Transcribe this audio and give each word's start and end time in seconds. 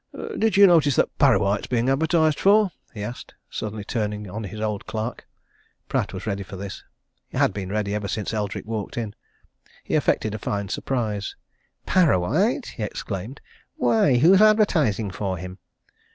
"Did 0.35 0.57
you 0.57 0.65
notice 0.65 0.95
that 0.95 1.15
Parrawhite 1.19 1.59
is 1.59 1.67
being 1.67 1.87
advertised 1.87 2.39
for?" 2.39 2.71
he 2.91 3.03
asked, 3.03 3.35
suddenly 3.51 3.83
turning 3.83 4.27
on 4.27 4.45
his 4.45 4.59
old 4.59 4.87
clerk. 4.87 5.27
Pratt 5.87 6.11
was 6.11 6.25
ready 6.25 6.41
for 6.41 6.55
this 6.55 6.83
had 7.31 7.53
been 7.53 7.69
ready 7.69 7.93
ever 7.93 8.07
since 8.07 8.33
Eldrick 8.33 8.65
walked 8.65 8.97
in. 8.97 9.13
He 9.83 9.93
affected 9.93 10.33
a 10.33 10.39
fine 10.39 10.69
surprise. 10.69 11.35
"Parrawhite!" 11.85 12.65
he 12.77 12.81
exclaimed. 12.81 13.41
"Why 13.75 14.17
who's 14.17 14.41
advertising 14.41 15.11
for 15.11 15.37
him?" 15.37 15.59